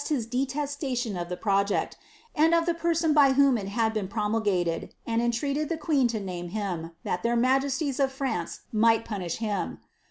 249 0.03 0.41
his 0.41 0.49
detefftatioQ 0.49 1.21
of 1.21 1.29
the 1.29 1.37
project, 1.37 1.95
and 2.33 2.55
of 2.55 2.65
the 2.65 2.73
person 2.73 3.13
by 3.13 3.33
whom 3.33 3.55
it 3.55 3.67
had 3.67 3.93
been 3.93 4.07
promulgated; 4.07 4.95
and 5.05 5.21
entreated 5.21 5.69
the 5.69 5.77
queen 5.77 6.07
to 6.07 6.19
name 6.19 6.47
him, 6.49 6.89
that 7.03 7.21
their 7.21 7.35
majesties 7.35 7.99
of 7.99 8.11
France 8.11 8.61
might 8.71 9.05
punish 9.05 9.37
him. 9.37 9.77